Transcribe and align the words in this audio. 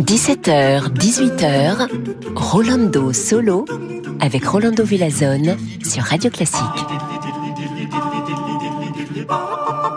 17h, 0.00 0.94
18h, 0.94 1.88
Rolando 2.36 3.12
Solo 3.12 3.64
avec 4.20 4.44
Rolando 4.46 4.84
Villazone 4.84 5.56
sur 5.82 6.04
Radio 6.04 6.30
Classique. 6.30 6.62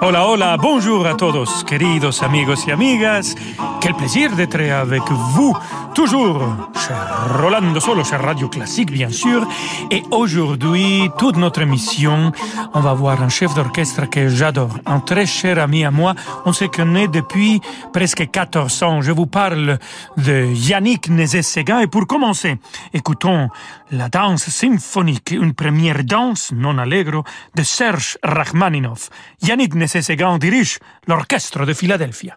Hola, 0.02 0.28
hola, 0.28 0.58
bonjour 0.58 1.06
à 1.06 1.14
todos, 1.14 1.64
queridos 1.64 2.24
amigos 2.24 2.66
y 2.68 2.72
amigas. 2.72 3.36
Quel 3.80 3.94
plaisir 3.94 4.36
d'être 4.36 4.60
avec 4.60 5.04
vous, 5.36 5.56
toujours, 5.94 6.42
cher 6.88 7.40
Rolando 7.42 7.80
Solo, 7.80 8.04
cher 8.04 8.22
Radio 8.22 8.48
Classique, 8.48 8.92
bien 8.92 9.10
sûr. 9.10 9.48
Et 9.90 10.04
aujourd'hui, 10.12 11.10
toute 11.18 11.38
notre 11.38 11.62
émission, 11.62 12.32
on 12.74 12.80
va 12.80 12.94
voir 12.94 13.22
un 13.24 13.30
chef 13.30 13.54
d'orchestre 13.56 14.10
que 14.10 14.28
j'adore, 14.28 14.78
un 14.86 15.00
très 15.00 15.26
cher 15.26 15.58
ami 15.60 15.84
à 15.84 15.92
moi. 15.92 16.14
On 16.46 16.54
se 16.54 16.66
connaît 16.66 17.08
depuis 17.08 17.62
presque 17.94 18.30
14 18.30 18.84
ans. 18.84 19.02
Je 19.02 19.12
vous 19.12 19.26
parle 19.26 19.80
de 20.18 20.46
Yannick 20.54 21.10
Nézet-Séguin. 21.10 21.80
Et 21.80 21.88
pour 21.88 22.06
commencer, 22.08 22.58
écoutons 22.94 23.50
la 23.92 24.10
danse 24.10 24.50
symphonique, 24.50 25.32
une 25.32 25.54
première 25.54 26.04
danse 26.04 26.52
non 26.52 26.78
allegro 26.78 27.24
de 27.56 27.64
Serge 27.64 28.18
Rachmaninov. 28.24 29.10
Yannick 29.42 29.74
Nézet-Séguin 29.76 30.38
dirige 30.38 30.80
l'orchestre 31.08 31.66
de 31.66 31.74
Philadelphie. 31.74 32.32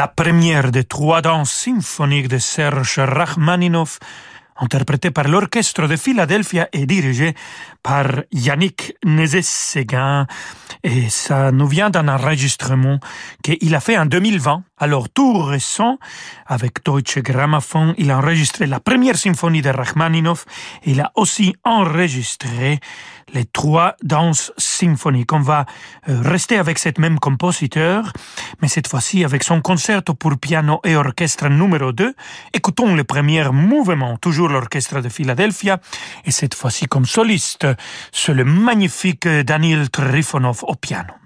La 0.00 0.08
première 0.08 0.70
des 0.70 0.84
trois 0.84 1.20
danses 1.20 1.52
symphoniques 1.52 2.28
de 2.28 2.38
Serge 2.38 3.00
Rachmaninoff, 3.00 3.98
interprétée 4.56 5.10
par 5.10 5.28
l'Orchestre 5.28 5.86
de 5.86 5.96
Philadelphie 5.96 6.60
et 6.72 6.86
dirigée 6.86 7.34
par 7.82 8.06
Yannick 8.32 8.94
Nézet-Séguin. 9.04 10.26
Et 10.82 11.10
ça 11.10 11.52
nous 11.52 11.66
vient 11.66 11.90
d'un 11.90 12.08
enregistrement 12.08 12.98
qu'il 13.42 13.74
a 13.74 13.80
fait 13.80 13.98
en 13.98 14.06
2020. 14.06 14.62
Alors, 14.78 15.10
tout 15.10 15.38
récent, 15.42 15.98
avec 16.46 16.82
Deutsche 16.84 17.18
Grammophon, 17.18 17.94
il 17.98 18.10
a 18.10 18.18
enregistré 18.18 18.66
la 18.66 18.80
première 18.80 19.16
symphonie 19.16 19.60
de 19.60 19.68
Rachmaninoff. 19.68 20.46
Il 20.84 21.00
a 21.02 21.12
aussi 21.16 21.54
enregistré 21.64 22.80
les 23.34 23.44
trois 23.44 23.94
danses 24.02 24.52
symphoniques. 24.56 25.32
On 25.32 25.40
va 25.40 25.66
euh, 26.08 26.20
rester 26.22 26.56
avec 26.56 26.78
cette 26.78 26.98
même 26.98 27.18
compositeur, 27.18 28.12
mais 28.60 28.68
cette 28.68 28.88
fois-ci 28.88 29.24
avec 29.24 29.44
son 29.44 29.60
concerto 29.60 30.14
pour 30.14 30.38
piano 30.38 30.80
et 30.84 30.96
orchestre 30.96 31.48
numéro 31.48 31.92
2. 31.92 32.14
Écoutons 32.54 32.94
le 32.94 33.04
premier 33.04 33.48
mouvement, 33.50 34.16
toujours 34.16 34.48
l'orchestre 34.48 35.00
de 35.00 35.08
Philadelphia, 35.08 35.78
et 36.24 36.30
cette 36.30 36.54
fois-ci 36.54 36.86
comme 36.86 37.06
soliste, 37.06 37.66
c'est 38.12 38.34
le 38.34 38.44
magnifique 38.44 39.28
Daniel 39.28 39.90
Trifonov 39.90 40.64
au 40.70 40.76
piano? 40.76 41.19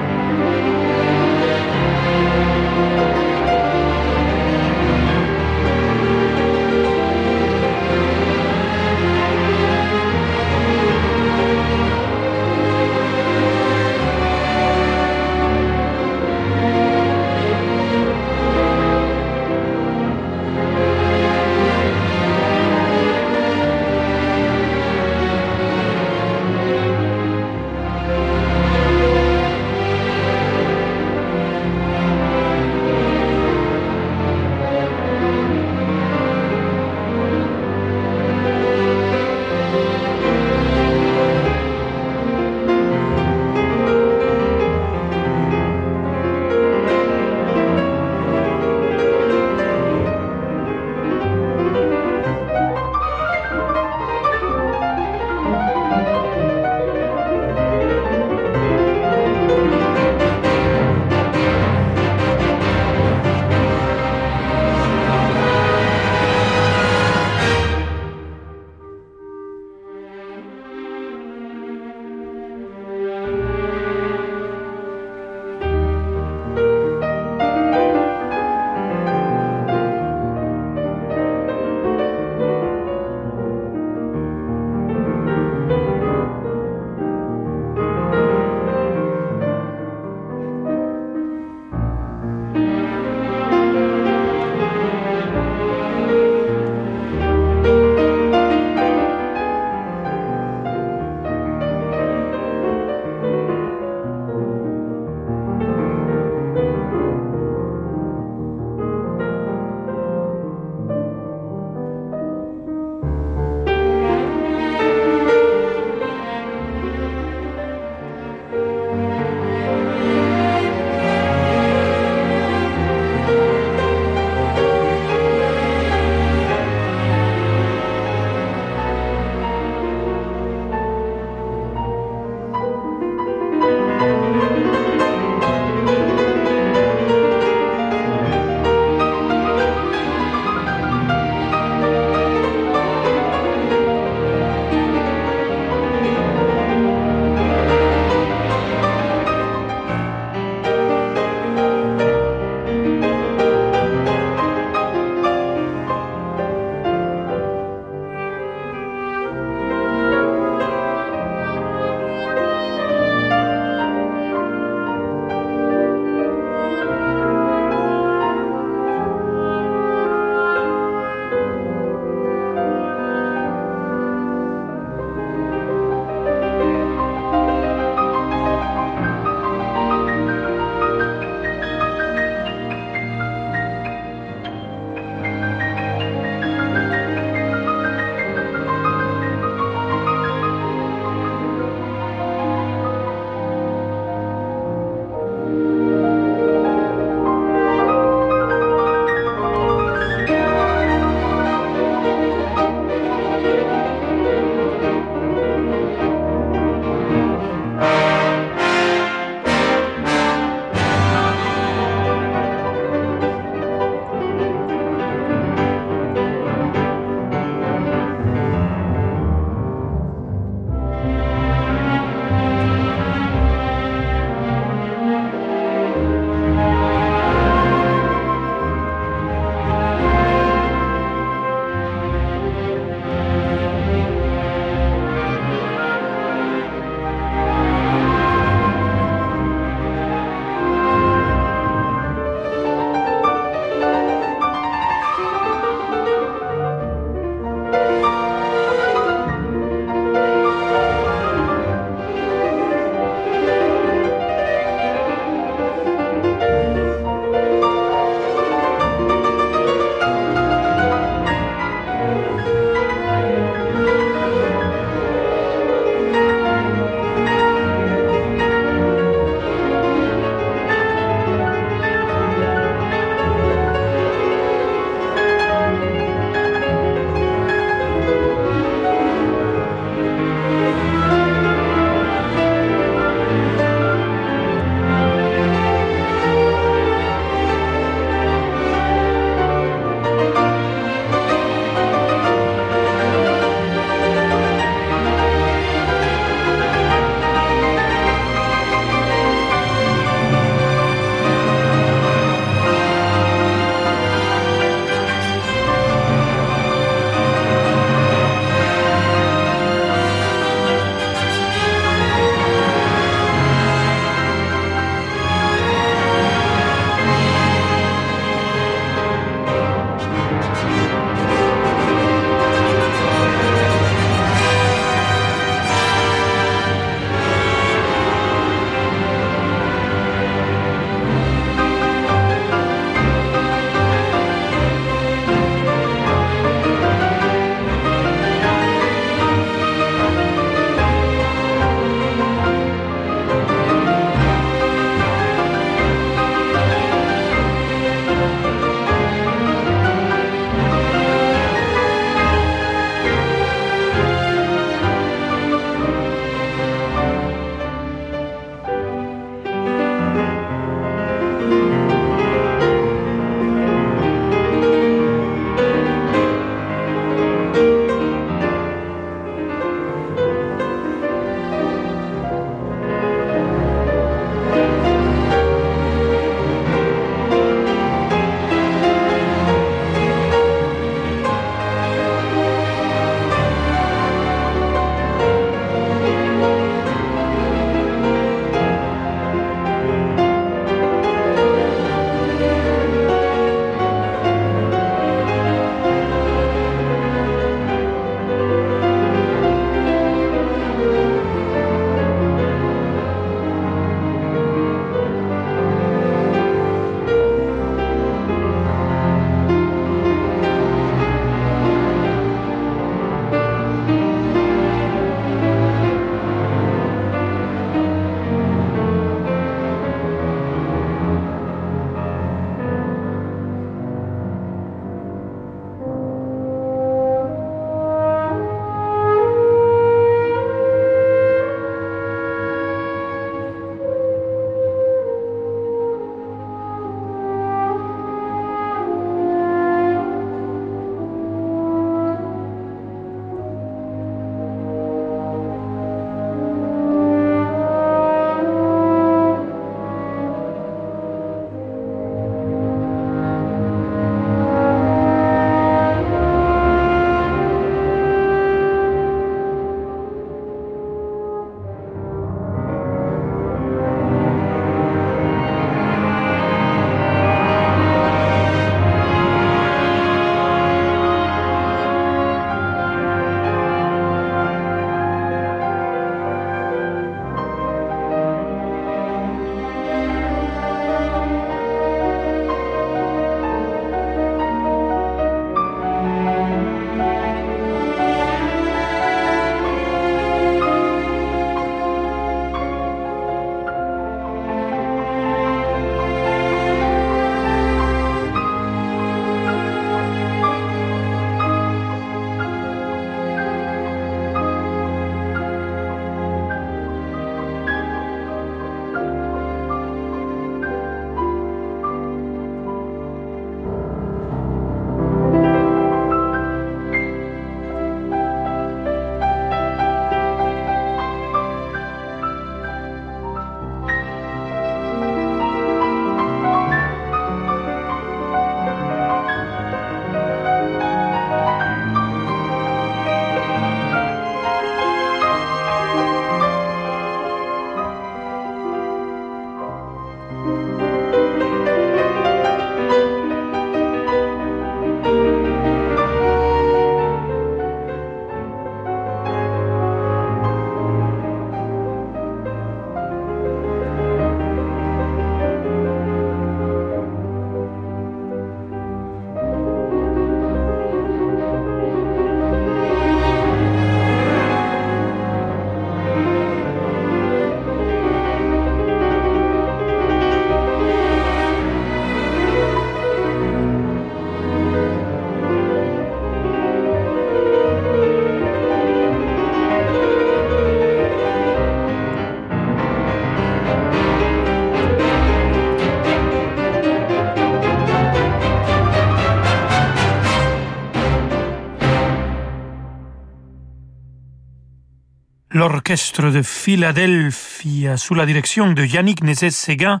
L'orchestre 595.68 596.30
de 596.30 596.42
Philadelphie 596.42 597.86
sous 597.96 598.14
la 598.14 598.24
direction 598.24 598.72
de 598.72 598.84
Yannick 598.84 599.22
Nézet-Séguin 599.22 600.00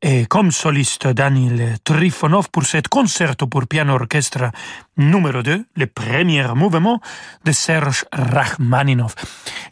et 0.00 0.26
comme 0.26 0.50
soliste 0.50 1.06
Daniel 1.08 1.76
Trifonov 1.84 2.48
pour 2.50 2.64
cet 2.64 2.88
concerto 2.88 3.46
pour 3.46 3.66
piano 3.66 3.94
orchestre 3.94 4.50
numéro 4.96 5.42
2, 5.42 5.64
le 5.76 5.86
premier 5.86 6.46
mouvement 6.54 7.00
de 7.44 7.52
Serge 7.52 8.04
Rachmaninov. 8.12 9.14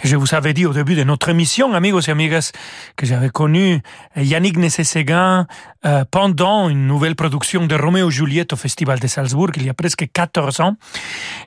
je 0.02 0.16
vous 0.16 0.34
avais 0.34 0.52
dit 0.52 0.66
au 0.66 0.72
début 0.72 0.94
de 0.94 1.04
notre 1.04 1.30
émission, 1.30 1.72
amigos 1.72 2.02
et 2.02 2.10
amigas, 2.10 2.52
que 2.96 3.06
j'avais 3.06 3.30
connu 3.30 3.80
Yannick 4.16 4.58
Nécességuin 4.58 5.46
euh, 5.86 6.04
pendant 6.10 6.70
une 6.70 6.86
nouvelle 6.86 7.14
production 7.14 7.66
de 7.66 7.74
Roméo 7.74 8.10
Juliette 8.10 8.54
au 8.54 8.56
Festival 8.56 8.98
de 9.00 9.06
Salzbourg 9.06 9.50
il 9.56 9.66
y 9.66 9.68
a 9.68 9.74
presque 9.74 10.06
14 10.10 10.60
ans. 10.60 10.76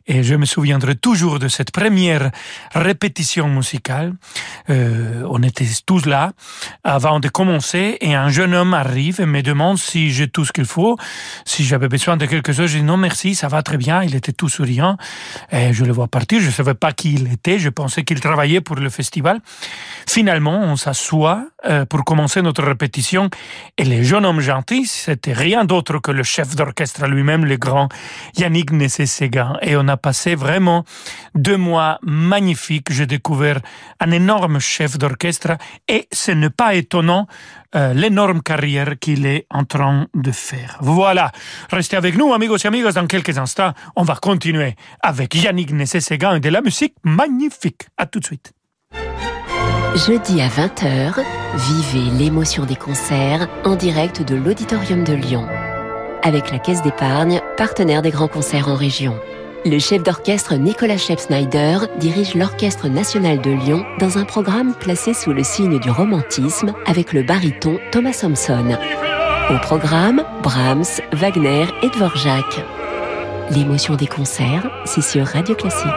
Et 0.06 0.22
je 0.22 0.36
me 0.36 0.46
souviendrai 0.46 0.96
toujours 0.96 1.40
de 1.40 1.48
cette 1.48 1.72
première 1.72 2.30
répétition 2.74 3.48
musicale. 3.48 4.14
Euh, 4.70 5.24
on 5.28 5.42
était 5.42 5.68
tous 5.86 6.06
là 6.06 6.34
avant 6.84 7.20
de 7.20 7.30
commencer 7.30 7.98
et 8.00 8.14
un 8.14 8.30
jeune 8.30 8.54
homme 8.54 8.76
arrive 8.76 9.22
et 9.22 9.26
me 9.26 9.42
demande 9.42 9.80
si 9.80 10.12
j'ai 10.12 10.28
tout 10.28 10.46
ce 10.46 10.52
qu'il 10.52 10.66
faut, 10.66 10.98
si 11.46 11.64
j'avais 11.64 11.88
besoin 11.88 12.16
de 12.16 12.26
quelque 12.28 12.54
chose. 12.54 12.68
Je 12.68 12.78
dis 12.78 12.84
non 12.84 12.98
merci, 12.98 13.34
ça 13.34 13.48
va 13.48 13.64
très 13.68 13.78
bien. 13.78 14.02
Il 14.02 14.16
était 14.16 14.36
tout 14.42 14.50
souriant. 14.58 14.96
Et 15.52 15.74
je 15.74 15.84
le 15.84 15.92
vois 15.92 16.08
partir. 16.08 16.40
Je 16.40 16.48
ne 16.48 16.56
savais 16.60 16.74
pas 16.74 16.92
qui 16.94 17.10
il 17.16 17.26
était. 17.32 17.60
Je 17.60 17.70
pensais 17.70 18.04
qu'il 18.06 18.20
travaillait 18.20 18.62
pour 18.62 18.78
le 18.78 18.90
festival. 18.90 19.36
Finalement, 20.08 20.58
on 20.72 20.78
s'assoit 20.78 21.40
euh, 21.66 21.86
pour 21.86 22.06
commencer 22.06 22.42
notre 22.42 22.64
répétition. 22.64 23.30
Et 23.78 23.84
le 23.84 24.02
jeune 24.04 24.26
homme 24.26 24.40
gentil, 24.40 24.86
c'était 24.86 25.34
rien 25.34 25.66
d'autre 25.66 26.00
que 26.00 26.12
le 26.12 26.24
chef 26.24 26.56
d'orchestre 26.56 27.06
lui-même, 27.08 27.44
le 27.44 27.58
grand 27.58 27.90
Yannick 28.38 28.72
Nessé-Séguin. 28.72 29.58
Et 29.62 29.76
on 29.76 29.88
a 29.90 29.98
passé 29.98 30.36
vraiment 30.36 30.86
deux 31.36 31.58
mois 31.58 32.00
magnifiques. 32.04 32.90
J'ai 32.92 33.06
découvert 33.06 33.60
un 34.00 34.12
énorme 34.12 34.60
chef 34.60 34.98
d'orchestre. 34.98 35.58
Et 35.90 36.08
ce 36.14 36.32
n'est 36.32 36.56
pas 36.62 36.76
étonnant 36.76 37.28
euh, 37.76 37.94
l'énorme 37.94 38.42
carrière 38.42 38.98
qu'il 39.00 39.26
est 39.26 39.46
en 39.50 39.66
train 39.66 40.08
de 40.14 40.32
faire. 40.32 40.78
Voilà. 40.82 41.32
Restez 41.70 41.98
avec 41.98 42.18
nous, 42.18 42.34
amigos 42.34 42.58
et 42.58 42.68
amigas. 42.68 42.94
Dans 42.94 43.08
quelques 43.08 43.38
instants, 43.38 43.74
on 43.96 44.04
va 44.04 44.16
continuer 44.16 44.76
avec 45.02 45.36
Yannick 45.36 45.72
Nessé-Séguin 45.72 46.36
et 46.36 46.40
de 46.40 46.50
la 46.50 46.62
musique 46.62 46.96
magnifique. 47.04 47.88
À 47.98 48.06
tout 48.06 48.20
de 48.20 48.26
suite. 48.26 48.54
Jeudi 49.96 50.42
à 50.42 50.48
20h, 50.48 51.24
vivez 51.56 52.12
l'émotion 52.18 52.66
des 52.66 52.76
concerts 52.76 53.48
en 53.64 53.76
direct 53.76 54.22
de 54.22 54.36
l'Auditorium 54.36 55.04
de 55.04 55.14
Lyon. 55.14 55.48
Avec 56.24 56.52
la 56.52 56.60
Caisse 56.60 56.82
d'épargne, 56.82 57.42
partenaire 57.58 58.02
des 58.02 58.12
grands 58.12 58.28
concerts 58.28 58.68
en 58.68 58.76
région. 58.76 59.18
Le 59.66 59.80
chef 59.80 60.04
d'orchestre 60.04 60.56
Nicolas 60.56 60.98
Shep-Snyder 60.98 61.80
dirige 62.00 62.36
l'Orchestre 62.36 62.88
national 62.88 63.42
de 63.42 63.52
Lyon 63.52 63.86
dans 64.00 64.18
un 64.18 64.24
programme 64.24 64.74
placé 64.80 65.14
sous 65.14 65.34
le 65.34 65.44
signe 65.44 65.80
du 65.80 65.90
romantisme 65.90 66.74
avec 66.86 67.12
le 67.12 67.24
baryton 67.24 67.78
Thomas 67.92 68.18
Thompson. 68.22 68.78
Au 69.50 69.58
programme, 69.60 70.24
Brahms, 70.44 71.02
Wagner 71.14 71.66
et 71.82 71.90
Dvorak. 71.90 72.64
L'émotion 73.52 73.96
des 73.96 74.08
concerts, 74.08 74.70
c'est 74.86 75.02
sur 75.02 75.26
Radio 75.26 75.56
Classique. 75.56 75.88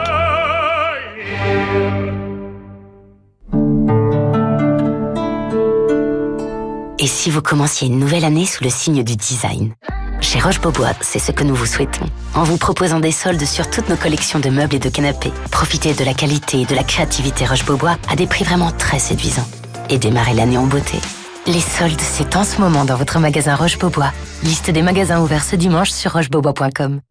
Et 6.99 7.07
si 7.07 7.29
vous 7.29 7.41
commenciez 7.41 7.87
une 7.87 7.99
nouvelle 7.99 8.25
année 8.25 8.45
sous 8.45 8.63
le 8.63 8.69
signe 8.69 9.03
du 9.03 9.15
design? 9.15 9.73
Chez 10.21 10.39
Roche-Beaubois, 10.39 10.93
c'est 11.01 11.19
ce 11.19 11.31
que 11.31 11.43
nous 11.43 11.55
vous 11.55 11.65
souhaitons. 11.65 12.05
En 12.35 12.43
vous 12.43 12.57
proposant 12.57 12.99
des 12.99 13.11
soldes 13.11 13.43
sur 13.43 13.69
toutes 13.69 13.89
nos 13.89 13.97
collections 13.97 14.39
de 14.39 14.49
meubles 14.49 14.75
et 14.75 14.79
de 14.79 14.89
canapés, 14.89 15.33
profitez 15.51 15.93
de 15.93 16.05
la 16.05 16.13
qualité 16.13 16.61
et 16.61 16.65
de 16.65 16.75
la 16.75 16.83
créativité 16.83 17.45
Roche-Beaubois 17.45 17.97
à 18.09 18.15
des 18.15 18.27
prix 18.27 18.45
vraiment 18.45 18.71
très 18.71 18.99
séduisants. 18.99 19.47
Et 19.89 19.97
démarrez 19.97 20.33
l'année 20.33 20.57
en 20.57 20.67
beauté. 20.67 20.99
Les 21.47 21.59
soldes, 21.59 21.99
c'est 21.99 22.35
en 22.35 22.43
ce 22.43 22.61
moment 22.61 22.85
dans 22.85 22.95
votre 22.95 23.19
magasin 23.19 23.55
Roche-Beaubois. 23.55 24.13
Liste 24.43 24.69
des 24.69 24.83
magasins 24.83 25.19
ouverts 25.19 25.43
ce 25.43 25.55
dimanche 25.55 25.89
sur 25.89 26.13
rochebeaubois.com. 26.13 27.01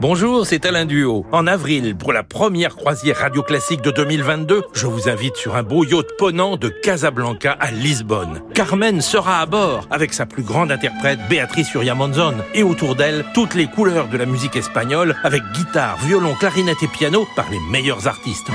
Bonjour, 0.00 0.46
c'est 0.46 0.64
Alain 0.64 0.86
Duo. 0.86 1.26
En 1.30 1.46
avril, 1.46 1.94
pour 1.94 2.14
la 2.14 2.22
première 2.22 2.74
croisière 2.74 3.18
radio 3.18 3.42
classique 3.42 3.82
de 3.82 3.90
2022, 3.90 4.62
je 4.72 4.86
vous 4.86 5.10
invite 5.10 5.36
sur 5.36 5.56
un 5.56 5.62
beau 5.62 5.84
yacht 5.84 6.16
ponant 6.16 6.56
de 6.56 6.70
Casablanca 6.70 7.52
à 7.60 7.70
Lisbonne. 7.70 8.40
Carmen 8.54 9.02
sera 9.02 9.40
à 9.40 9.46
bord 9.46 9.86
avec 9.90 10.14
sa 10.14 10.24
plus 10.24 10.42
grande 10.42 10.72
interprète 10.72 11.18
Béatrice 11.28 11.74
Uriamonzon 11.74 12.36
et 12.54 12.62
autour 12.62 12.96
d'elle 12.96 13.26
toutes 13.34 13.54
les 13.54 13.66
couleurs 13.66 14.08
de 14.08 14.16
la 14.16 14.24
musique 14.24 14.56
espagnole 14.56 15.16
avec 15.22 15.42
guitare, 15.52 15.98
violon, 15.98 16.34
clarinette 16.34 16.82
et 16.82 16.88
piano 16.88 17.26
par 17.36 17.50
les 17.50 17.60
meilleurs 17.70 18.08
artistes. 18.08 18.48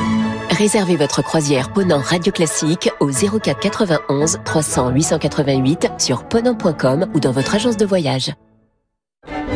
Réservez 0.49 0.95
votre 0.95 1.21
croisière 1.21 1.71
Ponant 1.71 2.01
Radio 2.01 2.31
Classique 2.31 2.89
au 2.99 3.11
04 3.11 3.59
91 3.59 4.39
300 4.45 4.89
888 4.89 5.91
sur 5.99 6.23
ponant.com 6.27 7.05
ou 7.13 7.19
dans 7.19 7.31
votre 7.31 7.53
agence 7.53 7.77
de 7.77 7.85
voyage. 7.85 8.33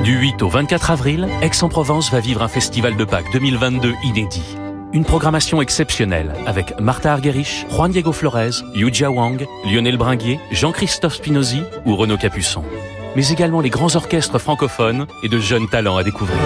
Du 0.03 0.17
8 0.17 0.41
au 0.43 0.47
24 0.47 0.91
avril, 0.91 1.27
Aix-en-Provence 1.41 2.09
va 2.09 2.21
vivre 2.21 2.41
un 2.41 2.47
festival 2.47 2.95
de 2.95 3.03
Pâques 3.03 3.31
2022 3.33 3.93
inédit. 4.03 4.57
Une 4.93 5.03
programmation 5.03 5.61
exceptionnelle 5.61 6.33
avec 6.47 6.79
Martha 6.79 7.11
Argerich, 7.11 7.65
Juan 7.69 7.91
Diego 7.91 8.13
Flores, 8.13 8.63
Yujia 8.73 9.11
Wang, 9.11 9.45
Lionel 9.65 9.97
Bringuier, 9.97 10.39
Jean-Christophe 10.51 11.15
Spinozzi 11.15 11.61
ou 11.85 11.97
Renaud 11.97 12.17
Capuçon. 12.17 12.63
Mais 13.17 13.27
également 13.27 13.59
les 13.59 13.69
grands 13.69 13.93
orchestres 13.93 14.39
francophones 14.39 15.05
et 15.21 15.27
de 15.27 15.37
jeunes 15.37 15.67
talents 15.67 15.97
à 15.97 16.03
découvrir. 16.03 16.39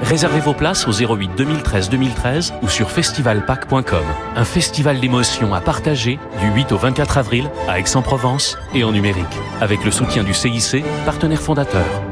Réservez 0.00 0.40
vos 0.40 0.54
places 0.54 0.88
au 0.88 0.92
08 0.92 1.30
2013 1.36 1.90
2013 1.90 2.54
ou 2.62 2.68
sur 2.68 2.90
festivalpac.com. 2.90 4.04
Un 4.34 4.44
festival 4.44 4.98
d'émotions 4.98 5.54
à 5.54 5.60
partager 5.60 6.18
du 6.40 6.48
8 6.54 6.72
au 6.72 6.78
24 6.78 7.18
avril 7.18 7.50
à 7.68 7.78
Aix-en-Provence 7.78 8.56
et 8.74 8.82
en 8.82 8.92
numérique, 8.92 9.26
avec 9.60 9.84
le 9.84 9.90
soutien 9.90 10.24
du 10.24 10.32
CIC, 10.32 10.82
partenaire 11.04 11.40
fondateur. 11.40 12.11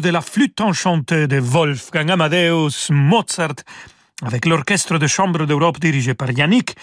De 0.00 0.08
la 0.10 0.20
flûte 0.20 0.60
enchantée 0.60 1.26
de 1.26 1.38
Wolfgang 1.38 2.10
Amadeus 2.10 2.90
Mozart 2.90 3.56
avec 4.24 4.46
l'Orchestre 4.46 4.98
de 4.98 5.06
chambre 5.06 5.46
d'Europe 5.46 5.80
dirigé 5.80 6.14
par 6.14 6.30
Yannick 6.30 6.76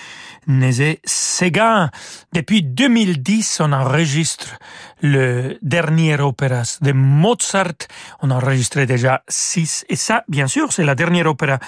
Nézet-Séguin. 0.48 1.90
Depuis 2.34 2.64
2010, 2.64 3.62
on 3.62 3.72
enregistre 3.72 4.58
le 5.02 5.58
dernier 5.62 6.20
opéra 6.20 6.64
de 6.82 6.92
Mozart. 6.92 7.88
On 8.22 8.32
a 8.32 8.36
enregistré 8.36 8.86
déjà 8.86 9.24
six. 9.30 9.86
Et 9.88 9.96
ça, 9.96 10.24
bien 10.28 10.48
sûr, 10.48 10.74
c'est 10.74 10.84
la 10.84 10.96
dernière 10.96 11.28
opéra 11.28 11.60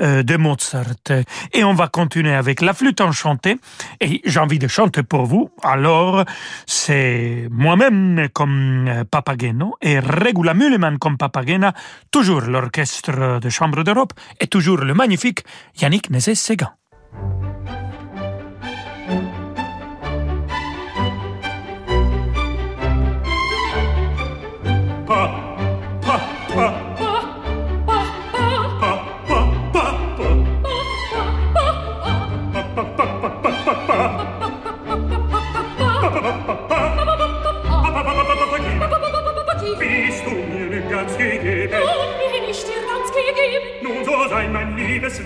euh, 0.00 0.22
de 0.22 0.36
Mozart. 0.36 0.86
Et 1.52 1.64
on 1.64 1.74
va 1.74 1.88
continuer 1.88 2.34
avec 2.34 2.62
la 2.62 2.72
flûte 2.72 3.02
enchantée. 3.02 3.58
Et 4.00 4.22
j'ai 4.24 4.40
envie 4.40 4.58
de 4.58 4.68
chanter 4.68 5.02
pour 5.02 5.26
vous. 5.26 5.50
Alors, 5.62 6.24
c'est 6.66 7.46
moi-même 7.50 8.28
comme 8.32 8.86
euh, 8.88 9.04
Papageno 9.04 9.76
et 9.82 9.98
Regula 9.98 10.54
Müllemann 10.54 10.98
comme 10.98 11.18
Papagena. 11.18 11.74
Toujours 12.10 12.42
l'Orchestre 12.42 13.40
de 13.40 13.48
chambre 13.50 13.82
d'Europe 13.82 14.14
et 14.40 14.46
toujours 14.46 14.78
le 14.78 14.94
magnifique 14.94 15.09
Yannick 15.80 16.10
Nézet-Séguin. 16.10 16.79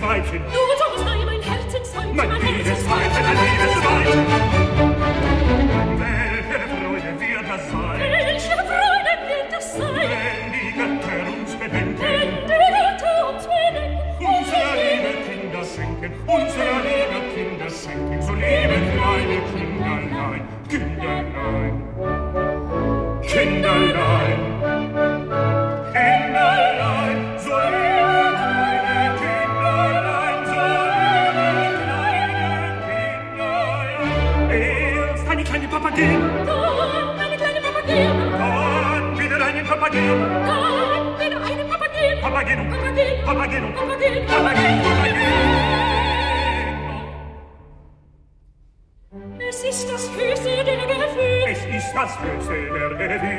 vibes 0.04 0.34
in 0.34 0.53
papageno 42.44 42.64
papageno 42.70 43.24
papageno 43.24 43.68
papageno 43.74 44.26
papageno. 44.26 45.24
Es 49.48 49.64
ist 49.64 49.88
das 49.90 50.10
höchste 50.16 50.64
der 50.64 50.76
gefühle 50.76 51.46
es 51.48 51.64
ist 51.64 51.94
das 51.94 52.12
höchste 52.20 52.54
der 52.98 53.08
gefühle 53.08 53.33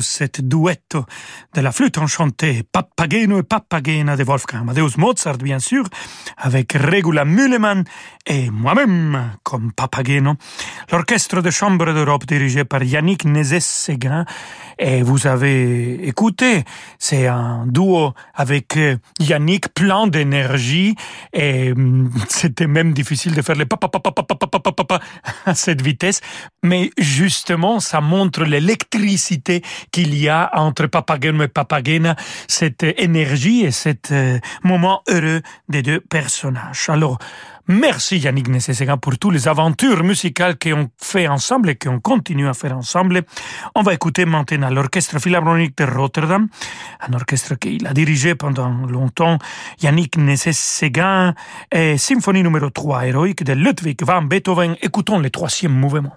cette 0.00 0.40
duetto 0.40 1.04
de 1.54 1.60
la 1.60 1.72
flûte 1.72 1.98
enchantée, 1.98 2.62
Papageno 3.00 3.38
et 3.38 3.44
Papagena 3.44 4.14
de 4.14 4.24
Wolfgang 4.24 4.60
Amadeus 4.60 4.98
Mozart, 4.98 5.38
bien 5.38 5.58
sûr, 5.58 5.84
avec 6.36 6.74
Regula 6.74 7.24
Müllemann 7.24 7.82
et 8.26 8.50
moi-même 8.50 9.30
comme 9.42 9.72
Papageno. 9.72 10.34
L'orchestre 10.92 11.40
de 11.40 11.50
chambre 11.50 11.94
d'Europe 11.94 12.26
dirigé 12.26 12.66
par 12.66 12.82
Yannick 12.82 13.24
Nézet-Séguin. 13.24 14.26
Et 14.78 15.02
vous 15.02 15.26
avez 15.26 16.06
écouté, 16.08 16.64
c'est 16.98 17.26
un 17.26 17.66
duo 17.66 18.12
avec 18.34 18.76
euh, 18.76 18.96
Yannick 19.18 19.72
plein 19.74 20.06
d'énergie 20.06 20.94
et 21.32 21.72
hum, 21.72 22.10
c'était 22.28 22.66
même 22.66 22.92
difficile 22.92 23.34
de 23.34 23.42
faire 23.42 23.56
les 23.56 23.66
papa 23.66 23.88
à 25.46 25.54
cette 25.54 25.80
vitesse. 25.80 26.20
Mais 26.62 26.90
justement, 26.98 27.80
ça 27.80 28.02
montre 28.02 28.44
l'électricité 28.44 29.62
qu'il 29.90 30.14
y 30.14 30.28
a 30.28 30.50
entre 30.54 30.86
Papageno 30.86 31.44
et 31.44 31.48
Papagena, 31.48 32.16
énergie 32.98 33.62
et 33.64 33.70
cet 33.70 34.12
euh, 34.12 34.38
moment 34.64 35.02
heureux 35.08 35.42
des 35.68 35.82
deux 35.82 36.00
personnages. 36.00 36.88
Alors, 36.88 37.18
Merci 37.72 38.18
Yannick 38.18 38.48
Nécessaire 38.48 38.98
pour 38.98 39.16
toutes 39.16 39.34
les 39.34 39.46
aventures 39.46 40.02
musicales 40.02 40.58
qu'on 40.58 40.90
fait 40.98 41.28
ensemble 41.28 41.70
et 41.70 41.76
qu'on 41.76 42.00
continue 42.00 42.48
à 42.48 42.52
faire 42.52 42.76
ensemble. 42.76 43.22
On 43.76 43.82
va 43.82 43.94
écouter 43.94 44.24
maintenant 44.24 44.70
l'Orchestre 44.70 45.20
Philharmonique 45.20 45.78
de 45.78 45.84
Rotterdam, 45.84 46.48
un 46.98 47.12
orchestre 47.12 47.54
qu'il 47.54 47.86
a 47.86 47.92
dirigé 47.92 48.34
pendant 48.34 48.70
longtemps, 48.88 49.38
Yannick 49.82 50.16
Nécessaire, 50.16 51.34
et 51.70 51.96
Symphonie 51.96 52.42
numéro 52.42 52.70
3 52.70 53.06
héroïque 53.06 53.44
de 53.44 53.52
Ludwig 53.52 54.02
van 54.02 54.22
Beethoven. 54.22 54.74
Écoutons 54.82 55.20
le 55.20 55.30
troisième 55.30 55.72
mouvement. 55.72 56.16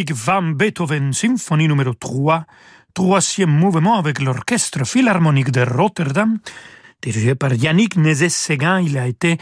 Ludwig 0.00 0.14
van 0.14 0.56
Beethoven, 0.56 1.12
symphonie 1.12 1.68
numéro 1.68 1.92
3, 1.92 2.46
troisième 2.94 3.50
mouvement 3.50 3.98
avec 3.98 4.20
l'Orchestre 4.20 4.86
Philharmonique 4.86 5.50
de 5.50 5.60
Rotterdam, 5.60 6.38
dirigé 7.02 7.34
par 7.34 7.52
Yannick 7.52 7.96
Nézet-Séguin. 7.96 8.80
Il 8.80 8.96
a 8.96 9.06
été 9.06 9.36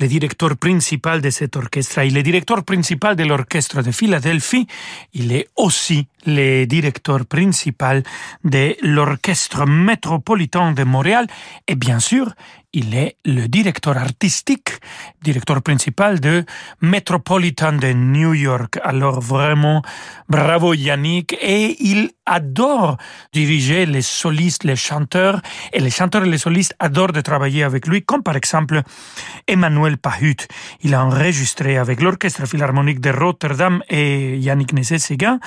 le 0.00 0.08
directeur 0.08 0.56
principal 0.56 1.20
de 1.20 1.28
cet 1.28 1.56
orchestre. 1.56 2.04
Il 2.04 2.16
est 2.16 2.22
directeur 2.22 2.64
principal 2.64 3.16
de 3.16 3.24
l'Orchestre 3.24 3.82
de 3.82 3.90
Philadelphie. 3.90 4.66
Il 5.12 5.30
est 5.32 5.48
aussi 5.56 6.06
le 6.24 6.64
directeur 6.64 7.26
principal 7.26 8.02
de 8.44 8.76
l'Orchestre 8.82 9.66
métropolitain 9.66 10.72
de 10.72 10.84
Montréal. 10.84 11.26
Et 11.66 11.74
bien 11.74 12.00
sûr, 12.00 12.32
il 12.74 12.94
est 12.94 13.16
le 13.24 13.48
directeur 13.48 13.96
artistique, 13.96 14.70
directeur 15.22 15.62
principal 15.62 16.20
de 16.20 16.44
Metropolitan 16.82 17.72
de 17.72 17.92
New 17.92 18.34
York. 18.34 18.78
Alors 18.82 19.20
vraiment, 19.20 19.82
bravo 20.28 20.74
Yannick. 20.74 21.34
Et 21.40 21.76
il 21.80 22.10
adore 22.26 22.98
diriger 23.32 23.86
les 23.86 24.02
solistes, 24.02 24.64
les 24.64 24.76
chanteurs. 24.76 25.40
Et 25.72 25.80
les 25.80 25.90
chanteurs 25.90 26.24
et 26.24 26.28
les 26.28 26.38
solistes 26.38 26.74
adorent 26.78 27.12
de 27.12 27.22
travailler 27.22 27.62
avec 27.62 27.86
lui, 27.86 28.02
comme 28.02 28.22
par 28.22 28.36
exemple 28.36 28.82
Emmanuel 29.46 29.96
Pahut. 29.96 30.46
Il 30.82 30.94
a 30.94 31.04
enregistré 31.04 31.78
avec 31.78 32.02
l'Orchestre 32.02 32.46
Philharmonique 32.46 33.00
de 33.00 33.10
Rotterdam 33.10 33.82
et 33.88 34.36
Yannick 34.36 34.74
Nézet-Séguin 34.74 35.40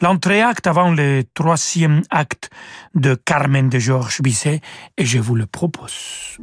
l'entrée-acte 0.00 0.66
avant 0.66 0.92
le 0.92 1.24
troisième 1.34 2.02
acte 2.10 2.50
de 2.94 3.14
Carmen 3.14 3.68
de 3.68 3.78
Georges 3.78 4.22
Bizet 4.22 4.60
et 4.96 5.04
je 5.04 5.18
vous 5.18 5.34
le 5.34 5.46
propose. 5.46 6.38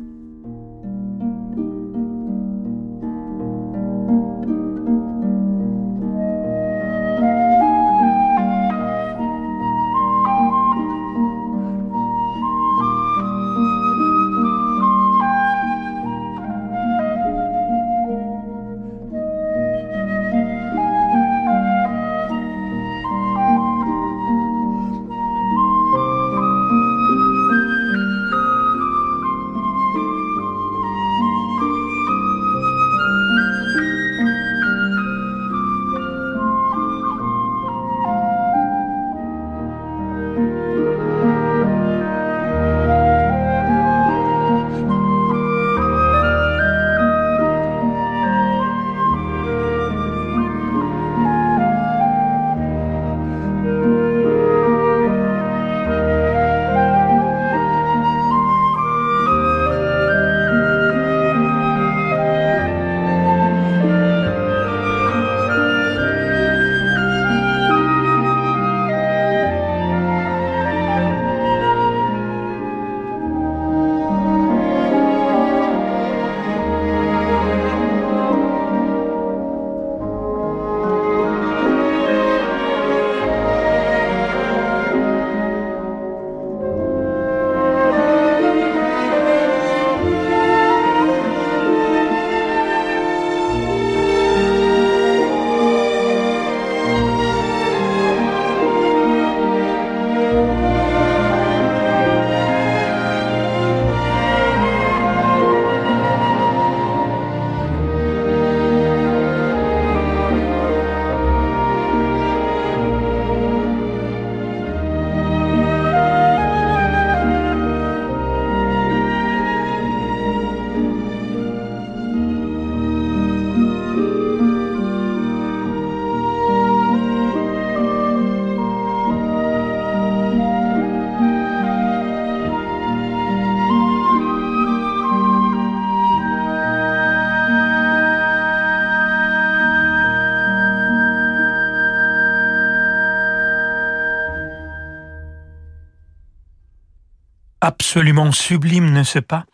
Absolument 147.95 148.33
sublime, 148.33 148.91
n'est-ce 148.91 149.19
pas? 149.19 149.45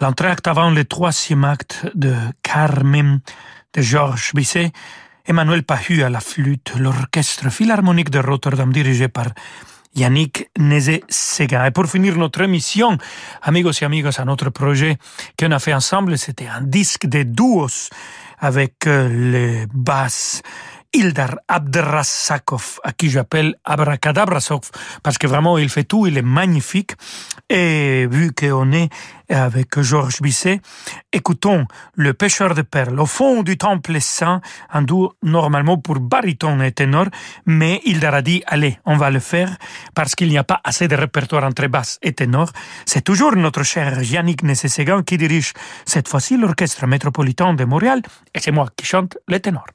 L'entracte 0.00 0.46
avant 0.46 0.70
le 0.70 0.84
troisième 0.84 1.42
acte 1.42 1.88
de 1.96 2.14
Carmen 2.40 3.18
de 3.72 3.82
Georges 3.82 4.30
Bizet, 4.32 4.70
Emmanuel 5.26 5.64
Pahu 5.64 6.04
à 6.04 6.08
la 6.08 6.20
flûte, 6.20 6.74
l'orchestre 6.78 7.50
philharmonique 7.50 8.10
de 8.10 8.20
Rotterdam 8.20 8.72
dirigé 8.72 9.08
par 9.08 9.26
Yannick 9.96 10.50
Nézé-Séguin. 10.56 11.64
Et 11.64 11.72
pour 11.72 11.86
finir 11.86 12.16
notre 12.16 12.42
émission, 12.42 12.96
amigos 13.42 13.72
et 13.82 13.84
amigas, 13.84 14.14
à 14.18 14.24
notre 14.24 14.50
projet 14.50 14.96
qu'on 15.36 15.50
a 15.50 15.58
fait 15.58 15.74
ensemble, 15.74 16.16
c'était 16.16 16.46
un 16.46 16.60
disque 16.60 17.06
de 17.06 17.24
duos 17.24 17.90
avec 18.38 18.86
euh, 18.86 19.08
les 19.08 19.66
basses 19.74 20.42
Ildar 20.94 21.38
Abdrasakov, 21.48 22.78
à 22.84 22.92
qui 22.92 23.10
j'appelle 23.10 23.56
Abracadabrasov, 23.64 24.70
parce 25.02 25.18
que 25.18 25.26
vraiment 25.26 25.58
il 25.58 25.68
fait 25.68 25.82
tout, 25.82 26.06
il 26.06 26.16
est 26.16 26.22
magnifique. 26.22 26.92
Et 27.50 28.06
vu 28.08 28.32
qu'on 28.32 28.72
est 28.72 28.88
avec 29.28 29.80
Georges 29.80 30.22
Bisset, 30.22 30.60
écoutons 31.12 31.66
Le 31.94 32.14
pêcheur 32.14 32.54
de 32.54 32.62
perles 32.62 33.00
au 33.00 33.06
fond 33.06 33.42
du 33.42 33.58
temple 33.58 34.00
saint, 34.00 34.40
duo 34.82 35.14
normalement 35.22 35.78
pour 35.78 35.98
baryton 35.98 36.60
et 36.60 36.70
ténor, 36.70 37.06
mais 37.44 37.80
Ildar 37.84 38.14
a 38.14 38.22
dit, 38.22 38.44
allez, 38.46 38.78
on 38.86 38.96
va 38.96 39.10
le 39.10 39.20
faire, 39.20 39.56
parce 39.94 40.14
qu'il 40.14 40.28
n'y 40.28 40.38
a 40.38 40.44
pas 40.44 40.60
assez 40.62 40.86
de 40.86 40.94
répertoire 40.94 41.42
entre 41.42 41.66
basse 41.66 41.98
et 42.02 42.12
ténor. 42.12 42.50
C'est 42.86 43.02
toujours 43.02 43.34
notre 43.34 43.64
cher 43.64 44.00
Yannick 44.00 44.44
Nessesegan 44.44 45.02
qui 45.02 45.18
dirige 45.18 45.54
cette 45.86 46.06
fois-ci 46.08 46.36
l'orchestre 46.36 46.86
métropolitain 46.86 47.52
de 47.54 47.64
Montréal, 47.64 48.00
et 48.32 48.38
c'est 48.38 48.52
moi 48.52 48.68
qui 48.76 48.86
chante 48.86 49.18
les 49.26 49.40
ténors. 49.40 49.66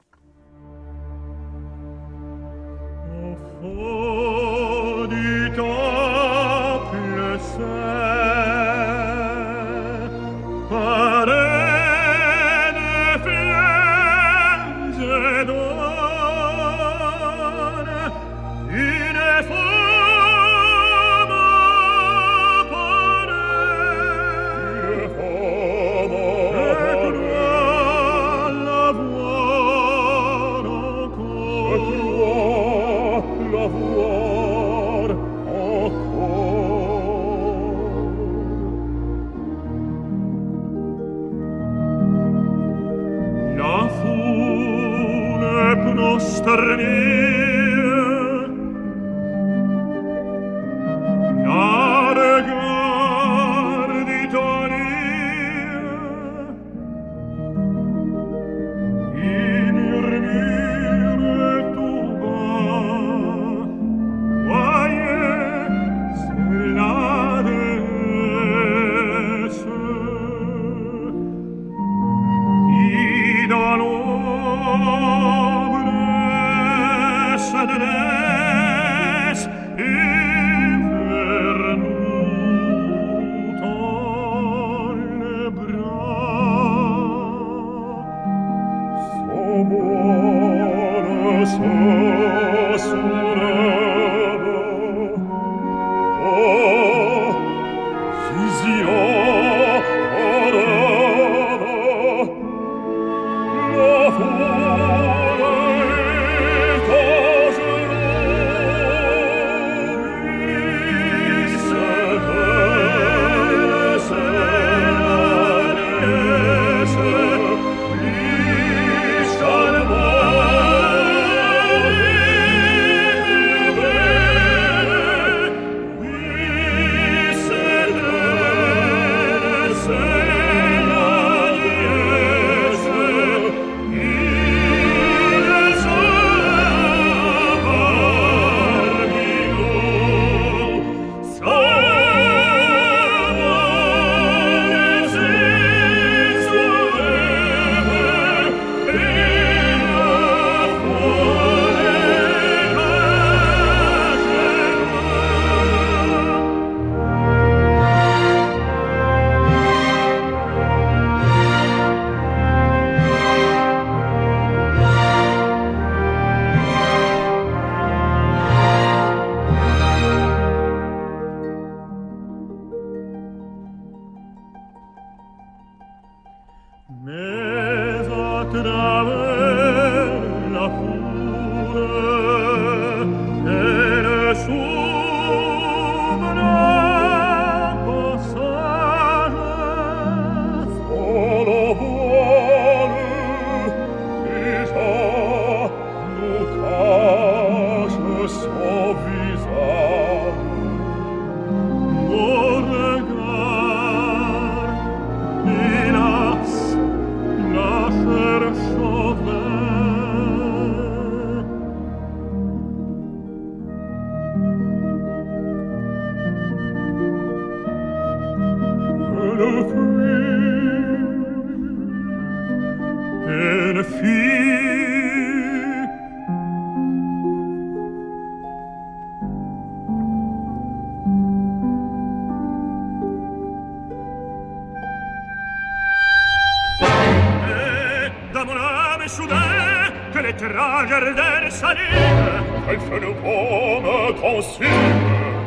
S'anime 241.50 242.42
Elle 242.68 242.80
fait 242.80 243.00
le 243.00 243.12
bon 243.22 243.80
me 243.80 244.12
consume 244.20 244.66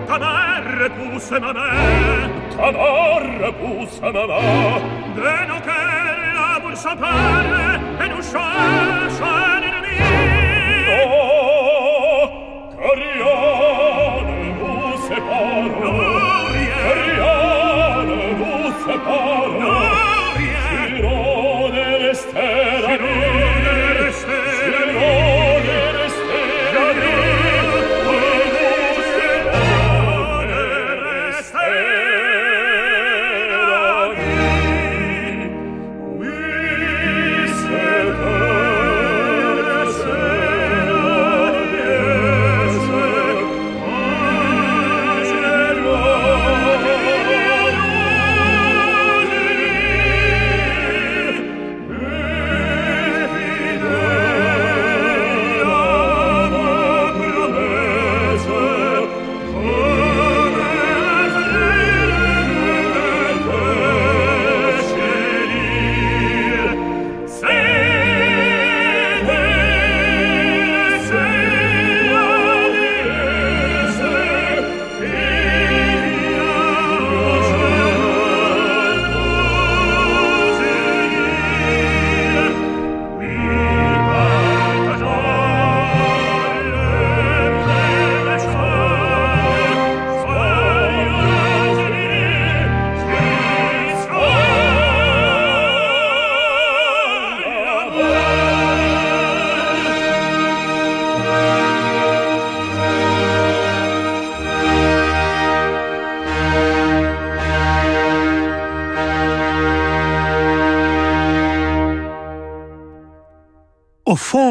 Ta 0.08 0.20
mère 0.20 0.64
repousse 0.84 1.32
ma 1.32 1.54
main. 1.54 2.30
Ta 2.56 2.72
mort 2.72 3.22
repousse 3.44 4.02
ma 4.02 4.12
main. 4.12 4.82
De 5.16 5.48
nos 5.48 5.62
cœurs 5.62 6.18
l'amour 6.36 6.78
s'empare 6.78 7.80
Et 8.04 8.10
nous 8.10 8.22
cherche 8.22 9.22
un 9.22 9.62
ennemi 9.62 10.23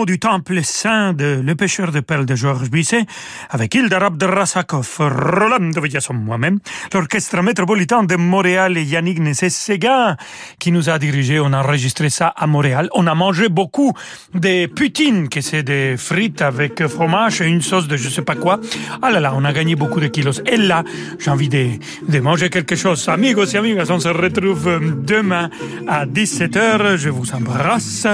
du 0.06 0.18
temple 0.18 0.62
saint 0.64 1.12
de 1.12 1.40
Le 1.42 1.54
pêcheur 1.54 1.92
de 1.92 2.00
perles 2.00 2.26
de 2.26 2.34
Georges 2.34 2.70
Bizet, 2.70 3.04
avec 3.50 3.74
Ildar 3.74 4.04
Abdrasakov, 4.04 4.96
Roland 4.98 5.70
Villasson, 5.80 6.14
moi-même, 6.14 6.58
l'orchestre 6.92 7.42
métropolitain 7.42 8.02
de 8.02 8.16
Montréal 8.16 8.76
et 8.76 8.82
Yannick 8.82 9.20
Nessé-Séguin, 9.20 10.16
qui 10.58 10.72
nous 10.72 10.88
a 10.88 10.98
dirigé. 10.98 11.40
On 11.40 11.52
a 11.52 11.62
enregistré 11.62 12.10
ça 12.10 12.28
à 12.28 12.46
Montréal. 12.46 12.88
On 12.94 13.06
a 13.06 13.14
mangé 13.14 13.48
beaucoup 13.48 13.92
des 14.34 14.68
poutines, 14.68 15.28
que 15.28 15.40
c'est 15.40 15.62
des 15.62 15.96
frites 15.96 16.42
avec 16.42 16.86
fromage 16.86 17.40
et 17.40 17.46
une 17.46 17.62
sauce 17.62 17.88
de 17.88 17.96
je 17.96 18.08
sais 18.08 18.22
pas 18.22 18.34
quoi. 18.34 18.60
Ah 19.02 19.10
là 19.10 19.20
là, 19.20 19.32
on 19.36 19.44
a 19.44 19.52
gagné 19.52 19.76
beaucoup 19.76 20.00
de 20.00 20.08
kilos. 20.08 20.42
Et 20.46 20.56
là, 20.56 20.84
j'ai 21.18 21.30
envie 21.30 21.48
de, 21.48 21.66
de 22.08 22.20
manger 22.20 22.50
quelque 22.50 22.76
chose. 22.76 23.08
Amigos 23.08 23.46
et 23.46 23.56
amigas, 23.56 23.86
on 23.90 24.00
se 24.00 24.08
retrouve 24.08 24.80
demain 25.04 25.50
à 25.88 26.06
17h. 26.06 26.96
Je 26.96 27.08
vous 27.08 27.32
embrasse 27.32 28.06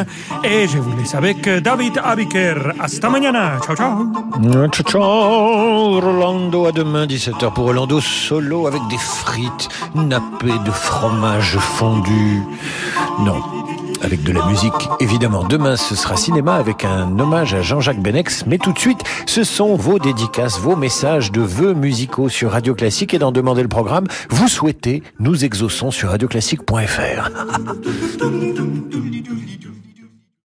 et 0.45 0.67
je 0.69 0.79
vous 0.79 0.97
laisse 0.97 1.15
avec 1.15 1.49
David 1.79 2.01
Abiker. 2.03 2.75
Hasta 2.81 3.09
mañana. 3.09 3.61
Ciao, 3.65 3.77
ciao. 3.77 4.11
Ciao, 4.73 4.85
ciao. 4.85 6.01
Rolando, 6.01 6.67
à 6.67 6.73
demain, 6.73 7.07
17h 7.07 7.53
pour 7.53 7.67
Rolando 7.67 8.01
solo 8.01 8.67
avec 8.67 8.81
des 8.91 8.99
frites 8.99 9.69
nappées 9.95 10.59
de 10.65 10.73
fromage 10.73 11.57
fondu. 11.57 12.43
Non, 13.21 13.41
avec 14.03 14.25
de 14.25 14.33
la 14.33 14.45
musique, 14.47 14.89
évidemment. 14.99 15.45
Demain, 15.45 15.77
ce 15.77 15.95
sera 15.95 16.17
cinéma 16.17 16.57
avec 16.57 16.85
un 16.85 17.17
hommage 17.17 17.55
à 17.55 17.63
Jean-Jacques 17.63 18.03
Benex. 18.03 18.45
Mais 18.49 18.59
tout 18.59 18.73
de 18.73 18.79
suite, 18.81 19.05
ce 19.27 19.45
sont 19.45 19.77
vos 19.77 20.01
dédicaces, 20.01 20.59
vos 20.59 20.75
messages 20.75 21.31
de 21.31 21.43
vœux 21.43 21.75
musicaux 21.75 22.29
sur 22.29 22.51
Radio 22.51 22.75
Classique. 22.75 23.15
Et 23.15 23.21
d'en 23.21 23.31
demander 23.31 23.63
le 23.63 23.69
programme, 23.69 24.09
vous 24.31 24.49
souhaitez, 24.49 25.05
nous 25.21 25.45
exauçons 25.45 25.93
sur 25.93 26.09
radioclassique.fr. 26.09 27.31